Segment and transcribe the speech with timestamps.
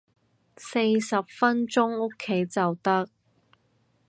[0.57, 3.07] 四十分鐘屋企就得